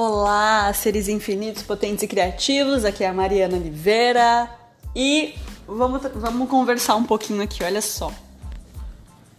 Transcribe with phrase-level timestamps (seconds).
[0.00, 2.84] Olá, seres infinitos, potentes e criativos.
[2.84, 4.48] Aqui é a Mariana Oliveira
[4.94, 5.34] e
[5.66, 7.64] vamos, vamos conversar um pouquinho aqui.
[7.64, 8.12] Olha só,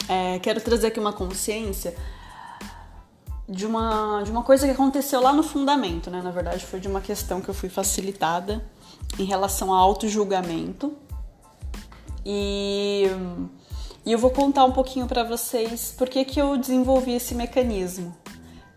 [0.09, 1.95] é, quero trazer aqui uma consciência
[3.47, 6.21] de uma, de uma coisa que aconteceu lá no fundamento, né?
[6.21, 8.61] Na verdade, foi de uma questão que eu fui facilitada
[9.17, 10.93] em relação ao auto-julgamento.
[12.25, 13.05] E,
[14.05, 18.13] e eu vou contar um pouquinho para vocês por que, que eu desenvolvi esse mecanismo.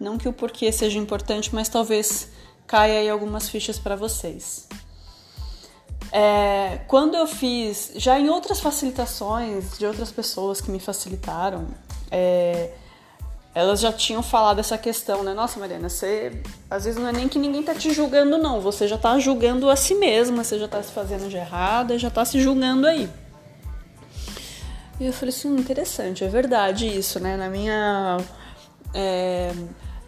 [0.02, 2.28] Não que o porquê seja importante, mas talvez
[2.66, 4.68] caia aí algumas fichas para vocês.
[6.10, 11.68] É, quando eu fiz, já em outras facilitações de outras pessoas que me facilitaram,
[12.10, 12.72] é,
[13.54, 15.32] elas já tinham falado essa questão, né?
[15.32, 18.60] Nossa, Mariana, você às vezes não é nem que ninguém tá te julgando, não.
[18.60, 22.10] Você já tá julgando a si mesma, você já tá se fazendo de errada, já
[22.10, 23.08] tá se julgando aí.
[24.98, 27.36] E eu falei assim, interessante, é verdade isso, né?
[27.36, 28.18] Na minha,
[28.92, 29.52] é,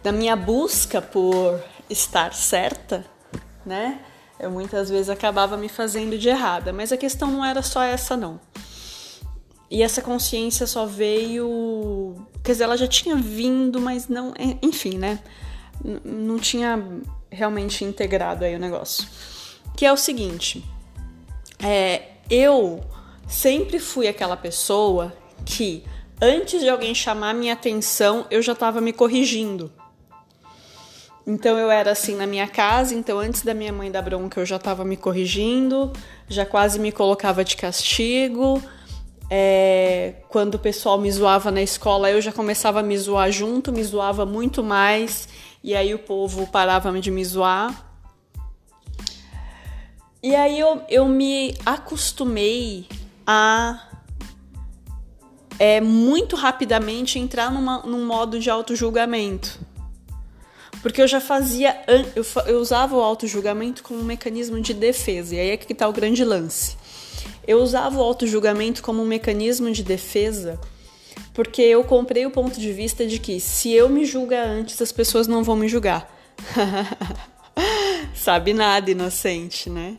[0.05, 3.03] na minha busca por estar certa,
[3.65, 3.99] né?
[4.39, 8.15] Eu muitas vezes acabava me fazendo de errada, mas a questão não era só essa,
[8.15, 8.39] não.
[9.69, 12.15] E essa consciência só veio.
[12.43, 14.31] Quer dizer, ela já tinha vindo, mas não.
[14.61, 15.19] Enfim, né?
[16.03, 16.79] Não tinha
[17.31, 19.07] realmente integrado aí o negócio.
[19.75, 20.63] Que é o seguinte:
[21.63, 22.79] é, eu
[23.27, 25.11] sempre fui aquela pessoa
[25.43, 25.83] que,
[26.21, 29.71] antes de alguém chamar minha atenção, eu já estava me corrigindo.
[31.27, 34.45] Então eu era assim na minha casa, então antes da minha mãe dar bronca eu
[34.45, 35.91] já estava me corrigindo,
[36.29, 38.61] já quase me colocava de castigo.
[39.27, 43.71] É, quando o pessoal me zoava na escola, eu já começava a me zoar junto,
[43.71, 45.27] me zoava muito mais,
[45.63, 47.83] e aí o povo parava de me zoar.
[50.21, 52.87] E aí eu, eu me acostumei
[53.25, 53.89] a
[55.57, 59.59] é, muito rapidamente entrar numa, num modo de auto-julgamento.
[60.85, 61.75] Porque eu já fazia.
[62.15, 65.33] Eu, eu usava o auto-julgamento como um mecanismo de defesa.
[65.33, 66.77] E aí é que está o grande lance.
[67.47, 70.59] Eu usava o auto-julgamento como um mecanismo de defesa
[71.33, 74.91] porque eu comprei o ponto de vista de que se eu me julgar antes, as
[74.91, 76.07] pessoas não vão me julgar.
[78.13, 79.97] Sabe nada, inocente, né?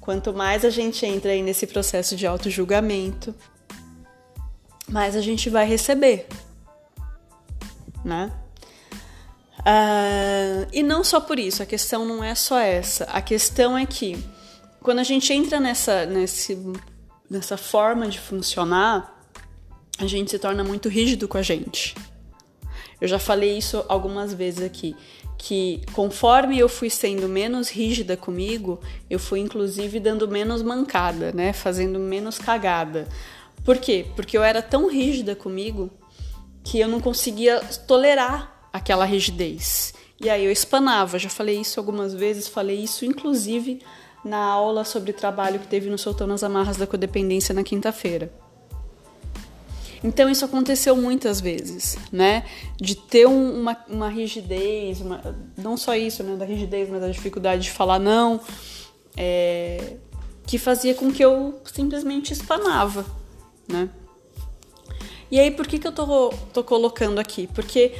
[0.00, 3.32] Quanto mais a gente entra aí nesse processo de auto-julgamento,
[4.88, 6.26] mais a gente vai receber,
[8.04, 8.32] né?
[9.64, 13.04] Uh, e não só por isso, a questão não é só essa.
[13.04, 14.22] A questão é que
[14.80, 16.58] quando a gente entra nessa, nesse,
[17.30, 19.18] nessa forma de funcionar,
[19.98, 21.94] a gente se torna muito rígido com a gente.
[23.00, 24.94] Eu já falei isso algumas vezes aqui,
[25.38, 31.54] que conforme eu fui sendo menos rígida comigo, eu fui inclusive dando menos mancada, né?
[31.54, 33.08] Fazendo menos cagada.
[33.64, 34.06] Por quê?
[34.14, 35.90] Porque eu era tão rígida comigo
[36.62, 39.94] que eu não conseguia tolerar aquela rigidez.
[40.20, 43.80] E aí eu espanava, já falei isso algumas vezes, falei isso inclusive
[44.24, 48.32] na aula sobre trabalho que teve no Soltando as Amarras da Codependência na quinta-feira.
[50.02, 52.44] Então isso aconteceu muitas vezes, né?
[52.76, 55.22] De ter um, uma, uma, rigidez, uma,
[55.56, 56.34] não só isso, né?
[56.36, 58.40] Da rigidez, mas da dificuldade de falar não,
[59.16, 59.96] é,
[60.46, 63.06] que fazia com que eu simplesmente espanava,
[63.68, 63.88] né?
[65.30, 67.48] E aí, por que, que eu tô, tô colocando aqui?
[67.54, 67.94] Porque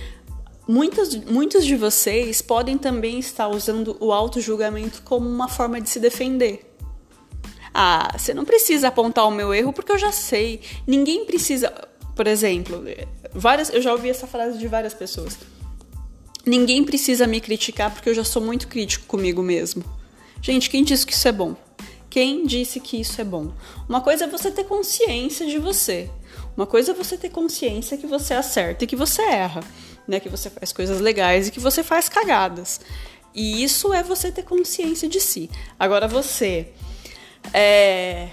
[0.67, 6.01] Muitos, muitos de vocês podem também estar usando o auto-julgamento como uma forma de se
[6.01, 6.75] defender.
[7.73, 10.61] Ah, você não precisa apontar o meu erro porque eu já sei.
[10.87, 11.71] Ninguém precisa.
[12.17, 12.83] Por exemplo,
[13.35, 15.37] várias, eu já ouvi essa frase de várias pessoas.
[16.47, 19.85] Ninguém precisa me criticar porque eu já sou muito crítico comigo mesmo.
[20.41, 21.57] Gente, quem disse que isso é bom?
[22.09, 23.53] Quem disse que isso é bom?
[23.89, 26.09] Uma coisa é você ter consciência de você.
[26.57, 29.63] Uma coisa é você ter consciência que você acerta e que você erra
[30.07, 30.21] né?
[30.21, 32.81] Que você faz coisas legais e que você faz cagadas.
[33.35, 35.51] E isso é você ter consciência de si.
[35.79, 36.69] Agora você
[37.53, 38.29] é,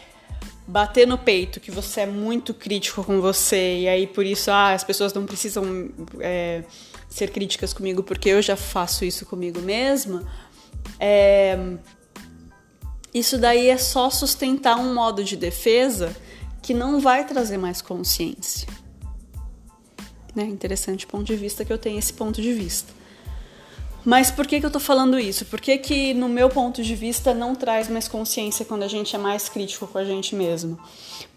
[0.67, 4.71] bater no peito que você é muito crítico com você e aí por isso ah,
[4.71, 5.89] as pessoas não precisam
[6.19, 6.63] é,
[7.09, 10.23] ser críticas comigo porque eu já faço isso comigo mesma.
[10.99, 11.57] É,
[13.13, 16.15] isso daí é só sustentar um modo de defesa
[16.61, 18.67] que não vai trazer mais consciência.
[20.35, 20.43] Né?
[20.43, 22.93] Interessante ponto de vista que eu tenho esse ponto de vista.
[24.03, 25.45] Mas por que, que eu tô falando isso?
[25.45, 29.15] Por que, que, no meu ponto de vista, não traz mais consciência quando a gente
[29.15, 30.79] é mais crítico com a gente mesmo?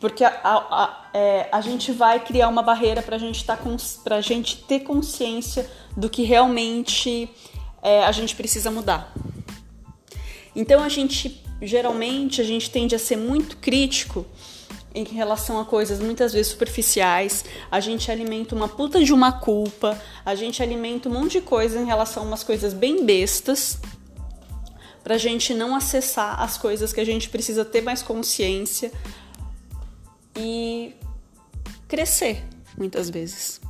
[0.01, 3.59] Porque a, a, a, é, a gente vai criar uma barreira para tá
[4.11, 7.29] a gente ter consciência do que realmente
[7.83, 9.15] é, a gente precisa mudar.
[10.57, 14.25] Então a gente, geralmente, a gente tende a ser muito crítico
[14.95, 20.01] em relação a coisas muitas vezes superficiais, a gente alimenta uma puta de uma culpa,
[20.25, 23.79] a gente alimenta um monte de coisa em relação a umas coisas bem bestas,
[25.03, 28.93] pra gente não acessar as coisas que a gente precisa ter mais consciência
[30.37, 30.95] e
[31.89, 32.45] crescer,
[32.79, 33.61] muitas vezes.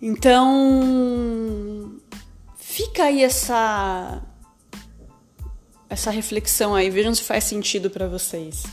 [0.00, 2.00] Então,
[2.56, 4.22] fica aí essa
[5.88, 8.64] essa reflexão aí, vejam se faz sentido para vocês.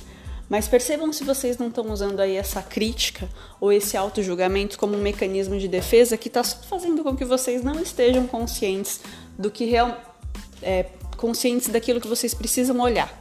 [0.49, 3.27] Mas percebam se vocês não estão usando aí essa crítica
[3.59, 7.79] ou esse auto-julgamento como um mecanismo de defesa que está fazendo com que vocês não
[7.81, 8.99] estejam conscientes
[9.37, 9.99] do que real,
[10.61, 10.83] é,
[11.17, 13.11] conscientes daquilo que vocês precisam olhar.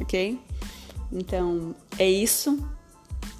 [0.00, 0.38] Ok?
[1.12, 2.62] Então é isso.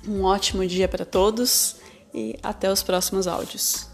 [0.06, 1.76] Um ótimo dia para todos
[2.12, 3.89] e até os próximos áudios.